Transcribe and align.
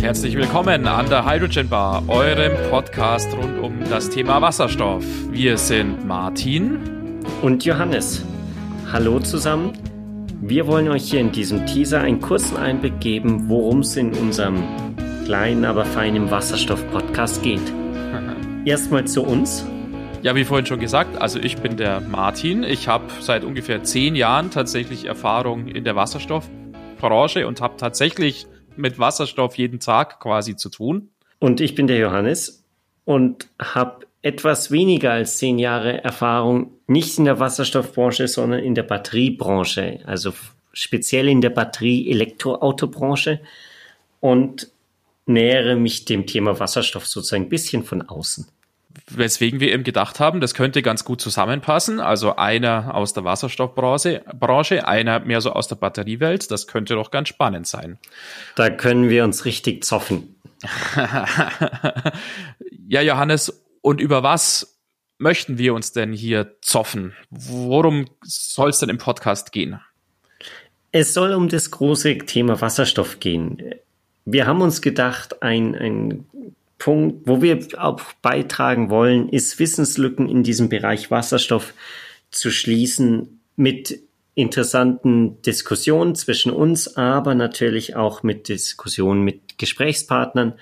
Herzlich 0.00 0.34
willkommen 0.34 0.86
an 0.86 1.10
der 1.10 1.26
Hydrogen 1.26 1.68
Bar, 1.68 2.02
eurem 2.08 2.52
Podcast 2.70 3.30
rund 3.36 3.58
um 3.58 3.84
das 3.90 4.08
Thema 4.08 4.40
Wasserstoff. 4.40 5.04
Wir 5.30 5.58
sind 5.58 6.06
Martin 6.06 7.20
und 7.42 7.66
Johannes. 7.66 8.24
Hallo 8.90 9.20
zusammen. 9.20 9.72
Wir 10.40 10.66
wollen 10.66 10.88
euch 10.88 11.10
hier 11.10 11.20
in 11.20 11.32
diesem 11.32 11.66
Teaser 11.66 12.00
einen 12.00 12.18
kurzen 12.18 12.56
Einblick 12.56 12.98
geben, 13.00 13.50
worum 13.50 13.80
es 13.80 13.94
in 13.94 14.14
unserem 14.14 14.62
kleinen, 15.26 15.66
aber 15.66 15.84
feinen 15.84 16.30
Wasserstoff-Podcast 16.30 17.42
geht. 17.42 17.60
Erstmal 18.64 19.06
zu 19.06 19.22
uns. 19.22 19.66
Ja, 20.22 20.34
wie 20.34 20.44
vorhin 20.44 20.64
schon 20.64 20.80
gesagt, 20.80 21.20
also 21.20 21.38
ich 21.38 21.58
bin 21.58 21.76
der 21.76 22.00
Martin. 22.00 22.62
Ich 22.62 22.88
habe 22.88 23.04
seit 23.20 23.44
ungefähr 23.44 23.84
zehn 23.84 24.14
Jahren 24.14 24.50
tatsächlich 24.50 25.04
Erfahrung 25.04 25.66
in 25.66 25.84
der 25.84 25.94
Wasserstoffbranche 25.94 27.46
und 27.46 27.60
habe 27.60 27.76
tatsächlich 27.76 28.46
mit 28.76 28.98
Wasserstoff 28.98 29.56
jeden 29.56 29.80
Tag 29.80 30.20
quasi 30.20 30.56
zu 30.56 30.68
tun. 30.68 31.10
Und 31.38 31.60
ich 31.60 31.74
bin 31.74 31.86
der 31.86 31.98
Johannes 31.98 32.64
und 33.04 33.48
habe 33.58 34.06
etwas 34.22 34.70
weniger 34.70 35.12
als 35.12 35.38
zehn 35.38 35.58
Jahre 35.58 36.04
Erfahrung, 36.04 36.72
nicht 36.86 37.18
in 37.18 37.24
der 37.24 37.40
Wasserstoffbranche, 37.40 38.28
sondern 38.28 38.60
in 38.60 38.74
der 38.74 38.82
Batteriebranche, 38.82 40.00
also 40.04 40.32
speziell 40.72 41.28
in 41.28 41.40
der 41.40 41.50
Batterie-Elektroautobranche 41.50 43.40
und 44.20 44.70
nähere 45.26 45.76
mich 45.76 46.04
dem 46.04 46.26
Thema 46.26 46.58
Wasserstoff 46.60 47.06
sozusagen 47.06 47.44
ein 47.44 47.48
bisschen 47.48 47.84
von 47.84 48.02
außen. 48.02 48.46
Weswegen 49.08 49.60
wir 49.60 49.72
eben 49.72 49.84
gedacht 49.84 50.20
haben, 50.20 50.40
das 50.40 50.54
könnte 50.54 50.82
ganz 50.82 51.04
gut 51.04 51.20
zusammenpassen. 51.20 52.00
Also 52.00 52.36
einer 52.36 52.94
aus 52.94 53.12
der 53.12 53.24
Wasserstoffbranche, 53.24 54.22
Branche, 54.38 54.86
einer 54.86 55.20
mehr 55.20 55.40
so 55.40 55.52
aus 55.52 55.68
der 55.68 55.76
Batteriewelt. 55.76 56.50
Das 56.50 56.66
könnte 56.66 56.94
doch 56.94 57.10
ganz 57.10 57.28
spannend 57.28 57.66
sein. 57.66 57.98
Da 58.56 58.70
können 58.70 59.08
wir 59.08 59.24
uns 59.24 59.44
richtig 59.44 59.84
zoffen. 59.84 60.36
ja, 62.88 63.00
Johannes, 63.00 63.64
und 63.80 64.00
über 64.00 64.22
was 64.22 64.78
möchten 65.18 65.58
wir 65.58 65.74
uns 65.74 65.92
denn 65.92 66.12
hier 66.12 66.56
zoffen? 66.60 67.14
Worum 67.30 68.06
soll 68.22 68.70
es 68.70 68.78
denn 68.78 68.88
im 68.88 68.98
Podcast 68.98 69.52
gehen? 69.52 69.80
Es 70.92 71.14
soll 71.14 71.34
um 71.34 71.48
das 71.48 71.70
große 71.70 72.18
Thema 72.18 72.60
Wasserstoff 72.60 73.20
gehen. 73.20 73.74
Wir 74.24 74.46
haben 74.46 74.60
uns 74.60 74.82
gedacht, 74.82 75.42
ein, 75.42 75.74
ein 75.74 76.24
Punkt, 76.80 77.28
wo 77.28 77.40
wir 77.42 77.60
auch 77.78 78.00
beitragen 78.22 78.90
wollen, 78.90 79.28
ist 79.28 79.60
Wissenslücken 79.60 80.28
in 80.28 80.42
diesem 80.42 80.68
Bereich 80.68 81.12
Wasserstoff 81.12 81.74
zu 82.32 82.50
schließen 82.50 83.40
mit 83.54 84.00
interessanten 84.34 85.40
Diskussionen 85.42 86.16
zwischen 86.16 86.50
uns, 86.50 86.96
aber 86.96 87.36
natürlich 87.36 87.94
auch 87.94 88.24
mit 88.24 88.48
Diskussionen 88.48 89.22
mit 89.22 89.58
Gesprächspartnern 89.58 90.54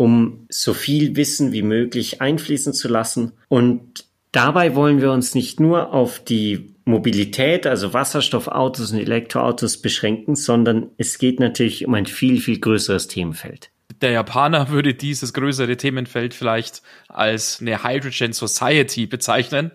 um 0.00 0.46
so 0.48 0.72
viel 0.72 1.14
Wissen 1.14 1.52
wie 1.52 1.60
möglich 1.60 2.22
einfließen 2.22 2.72
zu 2.72 2.88
lassen. 2.88 3.32
Und 3.48 4.06
dabei 4.32 4.74
wollen 4.74 5.02
wir 5.02 5.12
uns 5.12 5.34
nicht 5.34 5.60
nur 5.60 5.92
auf 5.92 6.24
die 6.24 6.74
Mobilität, 6.86 7.66
also 7.66 7.92
Wasserstoffautos 7.92 8.92
und 8.92 8.98
Elektroautos 8.98 9.76
beschränken, 9.76 10.36
sondern 10.36 10.88
es 10.96 11.18
geht 11.18 11.38
natürlich 11.38 11.86
um 11.86 11.92
ein 11.92 12.06
viel, 12.06 12.40
viel 12.40 12.60
größeres 12.60 13.08
Themenfeld. 13.08 13.70
Der 14.00 14.12
Japaner 14.12 14.70
würde 14.70 14.94
dieses 14.94 15.34
größere 15.34 15.76
Themenfeld 15.76 16.32
vielleicht 16.32 16.82
als 17.08 17.60
eine 17.60 17.84
Hydrogen 17.84 18.32
Society 18.32 19.06
bezeichnen. 19.06 19.72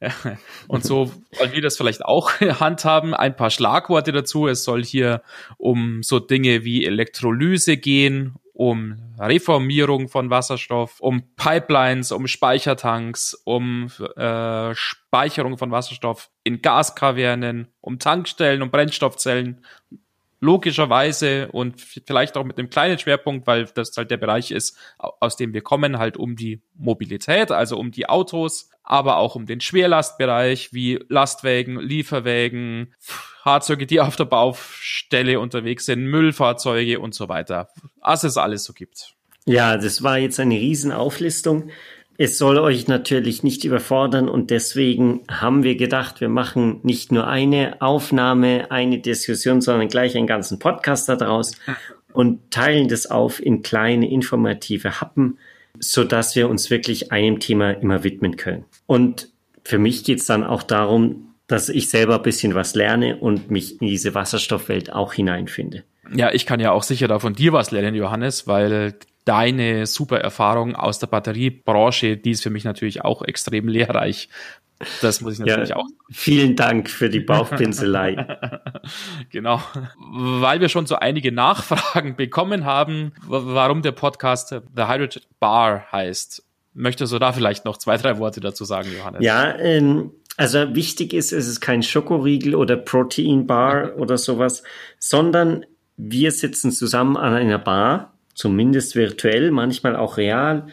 Und 0.68 0.84
so 0.84 1.12
wollen 1.38 1.52
wir 1.52 1.62
das 1.62 1.78
vielleicht 1.78 2.04
auch 2.04 2.32
handhaben. 2.40 3.14
Ein 3.14 3.34
paar 3.34 3.50
Schlagworte 3.50 4.12
dazu. 4.12 4.46
Es 4.46 4.64
soll 4.64 4.84
hier 4.84 5.22
um 5.56 6.02
so 6.02 6.18
Dinge 6.18 6.64
wie 6.64 6.84
Elektrolyse 6.84 7.78
gehen, 7.78 8.34
um 8.52 8.96
Reformierung 9.18 10.08
von 10.08 10.28
Wasserstoff, 10.28 11.00
um 11.00 11.22
Pipelines, 11.36 12.12
um 12.12 12.26
Speichertanks, 12.26 13.34
um 13.44 13.90
äh, 14.16 14.74
Speicherung 14.74 15.56
von 15.56 15.70
Wasserstoff 15.70 16.30
in 16.44 16.60
Gaskavernen, 16.60 17.68
um 17.80 17.98
Tankstellen, 17.98 18.60
um 18.60 18.70
Brennstoffzellen. 18.70 19.64
Logischerweise 20.44 21.52
und 21.52 21.80
vielleicht 21.80 22.36
auch 22.36 22.42
mit 22.42 22.58
einem 22.58 22.68
kleinen 22.68 22.98
Schwerpunkt, 22.98 23.46
weil 23.46 23.66
das 23.66 23.96
halt 23.96 24.10
der 24.10 24.16
Bereich 24.16 24.50
ist, 24.50 24.76
aus 24.98 25.36
dem 25.36 25.54
wir 25.54 25.60
kommen, 25.60 25.98
halt 25.98 26.16
um 26.16 26.34
die 26.34 26.60
Mobilität, 26.74 27.52
also 27.52 27.78
um 27.78 27.92
die 27.92 28.08
Autos, 28.08 28.68
aber 28.82 29.18
auch 29.18 29.36
um 29.36 29.46
den 29.46 29.60
Schwerlastbereich 29.60 30.72
wie 30.72 30.98
Lastwägen, 31.08 31.78
Lieferwägen, 31.78 32.92
Fahrzeuge, 32.98 33.86
die 33.86 34.00
auf 34.00 34.16
der 34.16 34.24
Baustelle 34.24 35.38
unterwegs 35.38 35.86
sind, 35.86 36.06
Müllfahrzeuge 36.06 36.98
und 36.98 37.14
so 37.14 37.28
weiter. 37.28 37.68
Was 38.00 38.24
es 38.24 38.36
alles 38.36 38.64
so 38.64 38.72
gibt. 38.72 39.14
Ja, 39.44 39.76
das 39.76 40.02
war 40.02 40.18
jetzt 40.18 40.40
eine 40.40 40.56
Riesenauflistung. 40.56 41.70
Es 42.18 42.38
soll 42.38 42.58
euch 42.58 42.88
natürlich 42.88 43.42
nicht 43.42 43.64
überfordern 43.64 44.28
und 44.28 44.50
deswegen 44.50 45.22
haben 45.30 45.62
wir 45.62 45.76
gedacht, 45.76 46.20
wir 46.20 46.28
machen 46.28 46.80
nicht 46.82 47.10
nur 47.10 47.26
eine 47.26 47.80
Aufnahme, 47.80 48.70
eine 48.70 48.98
Diskussion, 48.98 49.60
sondern 49.60 49.88
gleich 49.88 50.16
einen 50.16 50.26
ganzen 50.26 50.58
Podcast 50.58 51.08
daraus 51.08 51.52
und 52.12 52.50
teilen 52.50 52.88
das 52.88 53.06
auf 53.06 53.44
in 53.44 53.62
kleine 53.62 54.10
informative 54.10 55.00
Happen, 55.00 55.38
so 55.78 56.04
dass 56.04 56.36
wir 56.36 56.48
uns 56.48 56.70
wirklich 56.70 57.12
einem 57.12 57.40
Thema 57.40 57.70
immer 57.70 58.04
widmen 58.04 58.36
können. 58.36 58.64
Und 58.86 59.30
für 59.64 59.78
mich 59.78 60.04
geht 60.04 60.20
es 60.20 60.26
dann 60.26 60.44
auch 60.44 60.62
darum, 60.62 61.34
dass 61.46 61.68
ich 61.68 61.90
selber 61.90 62.16
ein 62.16 62.22
bisschen 62.22 62.54
was 62.54 62.74
lerne 62.74 63.16
und 63.16 63.50
mich 63.50 63.80
in 63.80 63.88
diese 63.88 64.14
Wasserstoffwelt 64.14 64.92
auch 64.92 65.12
hineinfinde. 65.12 65.84
Ja, 66.14 66.32
ich 66.32 66.46
kann 66.46 66.60
ja 66.60 66.72
auch 66.72 66.82
sicher 66.82 67.08
da 67.08 67.18
von 67.18 67.34
dir 67.34 67.52
was 67.52 67.70
lernen, 67.70 67.94
Johannes, 67.94 68.46
weil 68.46 68.94
deine 69.24 69.86
super 69.86 70.18
Erfahrung 70.18 70.74
aus 70.74 70.98
der 70.98 71.06
Batteriebranche, 71.06 72.16
die 72.16 72.32
ist 72.32 72.42
für 72.42 72.50
mich 72.50 72.64
natürlich 72.64 73.04
auch 73.04 73.22
extrem 73.22 73.68
lehrreich. 73.68 74.28
Das 75.00 75.20
muss 75.20 75.34
ich 75.34 75.38
natürlich 75.40 75.70
ja, 75.70 75.76
auch. 75.76 75.86
Vielen 76.10 76.56
Dank 76.56 76.90
für 76.90 77.08
die 77.08 77.20
Bauchpinselei. 77.20 78.26
genau. 79.30 79.62
Weil 79.98 80.60
wir 80.60 80.68
schon 80.68 80.86
so 80.86 80.96
einige 80.96 81.30
Nachfragen 81.30 82.16
bekommen 82.16 82.64
haben, 82.64 83.12
warum 83.26 83.82
der 83.82 83.92
Podcast 83.92 84.48
The 84.48 84.88
Hydrogen 84.88 85.22
Bar 85.38 85.86
heißt. 85.92 86.42
Möchtest 86.74 87.12
du 87.12 87.18
da 87.18 87.32
vielleicht 87.32 87.64
noch 87.64 87.76
zwei, 87.76 87.96
drei 87.96 88.18
Worte 88.18 88.40
dazu 88.40 88.64
sagen, 88.64 88.88
Johannes? 88.96 89.22
Ja, 89.22 89.56
ähm, 89.58 90.10
also 90.36 90.74
wichtig 90.74 91.12
ist, 91.12 91.32
es 91.32 91.46
ist 91.46 91.60
kein 91.60 91.82
Schokoriegel 91.82 92.54
oder 92.54 92.76
Proteinbar 92.76 93.96
oder 93.98 94.16
sowas, 94.16 94.62
sondern 94.98 95.66
wir 95.96 96.32
sitzen 96.32 96.72
zusammen 96.72 97.16
an 97.16 97.34
einer 97.34 97.58
Bar, 97.58 98.11
zumindest 98.34 98.96
virtuell, 98.96 99.50
manchmal 99.50 99.96
auch 99.96 100.16
real 100.16 100.66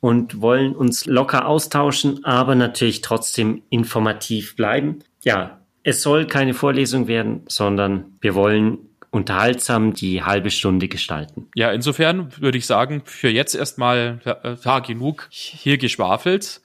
und 0.00 0.40
wollen 0.40 0.74
uns 0.74 1.06
locker 1.06 1.46
austauschen, 1.46 2.24
aber 2.24 2.54
natürlich 2.54 3.00
trotzdem 3.00 3.62
informativ 3.70 4.56
bleiben. 4.56 5.00
Ja, 5.24 5.60
es 5.82 6.02
soll 6.02 6.26
keine 6.26 6.54
Vorlesung 6.54 7.08
werden, 7.08 7.42
sondern 7.48 8.16
wir 8.20 8.34
wollen 8.34 8.85
unterhaltsam 9.16 9.94
die 9.94 10.22
halbe 10.22 10.50
Stunde 10.50 10.88
gestalten. 10.88 11.48
Ja, 11.54 11.72
insofern 11.72 12.30
würde 12.38 12.58
ich 12.58 12.66
sagen, 12.66 13.02
für 13.04 13.30
jetzt 13.30 13.54
erstmal 13.54 14.20
ja, 14.62 14.78
genug 14.80 15.28
hier 15.30 15.78
geschwafelt. 15.78 16.60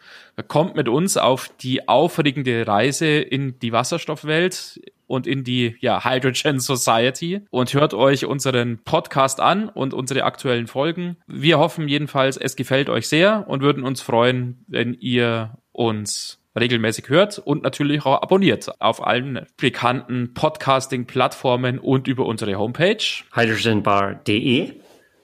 Kommt 0.48 0.76
mit 0.76 0.88
uns 0.88 1.18
auf 1.18 1.52
die 1.62 1.88
aufregende 1.88 2.66
Reise 2.66 3.08
in 3.08 3.60
die 3.60 3.72
Wasserstoffwelt 3.72 4.82
und 5.08 5.28
in 5.28 5.44
die 5.44 5.76
ja, 5.82 6.04
Hydrogen 6.04 6.60
Society 6.60 7.42
und 7.52 7.74
hört 7.74 7.94
euch 7.94 8.26
unseren 8.26 8.80
Podcast 8.84 9.40
an 9.40 9.70
und 9.70 9.94
unsere 9.94 10.24
aktuellen 10.24 10.68
Folgen. 10.68 11.18
Wir 11.28 11.60
hoffen 11.60 11.88
jedenfalls, 11.88 12.38
es 12.38 12.56
gefällt 12.56 12.90
euch 12.90 13.08
sehr 13.08 13.46
und 13.48 13.62
würden 13.62 13.84
uns 13.84 14.02
freuen, 14.02 14.64
wenn 14.68 14.94
ihr 14.94 15.58
uns 15.74 16.41
regelmäßig 16.60 17.10
hört 17.10 17.40
und 17.40 17.64
natürlich 17.64 18.06
auch 18.06 18.22
abonniert 18.22 18.70
auf 18.80 19.06
allen 19.06 19.46
bekannten 19.58 20.34
Podcasting-Plattformen 20.34 21.80
und 21.80 22.08
über 22.08 22.26
unsere 22.26 22.56
Homepage 22.56 23.04
hydrogenbar.de. 23.34 24.74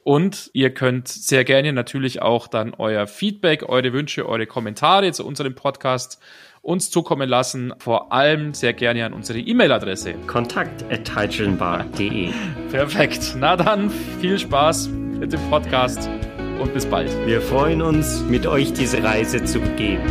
Und 0.04 0.50
ihr 0.54 0.74
könnt 0.74 1.10
sehr 1.10 1.44
gerne 1.44 1.74
natürlich 1.74 2.22
auch 2.22 2.48
dann 2.48 2.74
euer 2.74 3.08
Feedback, 3.08 3.68
eure 3.68 3.92
Wünsche, 3.92 4.28
eure 4.28 4.46
Kommentare 4.46 5.12
zu 5.12 5.28
unserem 5.28 5.54
Podcast 5.54 6.22
uns 6.62 6.90
zukommen 6.90 7.28
lassen. 7.28 7.74
Vor 7.80 8.14
allem 8.14 8.54
sehr 8.54 8.72
gerne 8.72 9.06
an 9.06 9.12
unsere 9.14 9.40
E-Mail-Adresse. 9.40 10.14
Kontakt 10.28 10.84
at 10.90 11.14
hydrogenbar.de. 11.14 12.30
Perfekt. 12.72 13.36
Na 13.38 13.58
dann, 13.58 13.90
viel 14.22 14.40
Spaß 14.40 14.88
mit 14.88 15.34
dem 15.34 15.42
Podcast 15.50 16.10
und 16.62 16.74
bis 16.74 16.86
bald. 16.86 17.10
Wir 17.26 17.42
freuen 17.42 17.82
uns, 17.82 18.22
mit 18.24 18.48
euch 18.48 18.72
diese 18.72 19.04
Reise 19.04 19.44
zu 19.44 19.60
begehen. 19.60 20.02